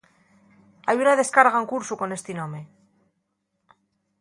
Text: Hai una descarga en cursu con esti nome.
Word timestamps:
Hai 0.87 0.95
una 1.03 1.13
descarga 1.21 1.57
en 1.61 1.67
cursu 1.73 1.93
con 2.01 2.09
esti 2.17 2.33
nome. 2.39 2.63